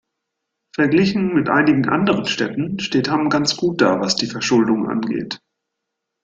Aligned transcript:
Verglichen 0.73 1.31
mit 1.35 1.47
einigen 1.47 1.87
anderen 1.87 2.25
Städten 2.25 2.79
steht 2.79 3.11
Hamm 3.11 3.29
ganz 3.29 3.55
gut 3.55 3.81
da, 3.81 3.99
was 4.01 4.15
die 4.15 4.25
Verschuldung 4.25 4.89
angeht. 4.89 5.43